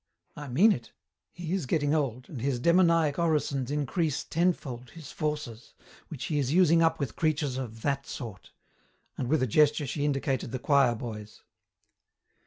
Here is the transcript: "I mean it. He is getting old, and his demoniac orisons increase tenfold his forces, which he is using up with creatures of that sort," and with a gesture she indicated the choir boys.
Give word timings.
"I 0.35 0.47
mean 0.47 0.71
it. 0.71 0.93
He 1.31 1.53
is 1.53 1.67
getting 1.67 1.93
old, 1.93 2.27
and 2.27 2.41
his 2.41 2.59
demoniac 2.59 3.19
orisons 3.19 3.69
increase 3.69 4.23
tenfold 4.23 4.89
his 4.89 5.11
forces, 5.11 5.75
which 6.07 6.25
he 6.25 6.39
is 6.39 6.51
using 6.51 6.81
up 6.81 6.99
with 6.99 7.15
creatures 7.15 7.55
of 7.57 7.83
that 7.83 8.07
sort," 8.07 8.51
and 9.15 9.27
with 9.29 9.43
a 9.43 9.45
gesture 9.47 9.85
she 9.85 10.03
indicated 10.03 10.49
the 10.51 10.57
choir 10.57 10.95
boys. 10.95 11.43